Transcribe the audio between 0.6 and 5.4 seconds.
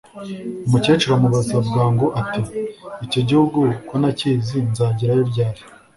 Umukecuru amubaza bwangu ati “icyo gihugu ko ntakizi nzagerayo